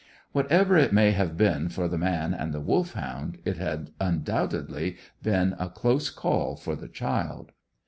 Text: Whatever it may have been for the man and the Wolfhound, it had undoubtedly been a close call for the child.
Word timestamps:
Whatever 0.31 0.77
it 0.77 0.91
may 0.91 1.11
have 1.11 1.37
been 1.37 1.69
for 1.69 1.87
the 1.87 1.95
man 1.99 2.33
and 2.33 2.51
the 2.51 2.59
Wolfhound, 2.59 3.37
it 3.45 3.57
had 3.57 3.91
undoubtedly 3.99 4.97
been 5.21 5.55
a 5.59 5.69
close 5.69 6.09
call 6.09 6.55
for 6.55 6.75
the 6.75 6.87
child. 6.87 7.51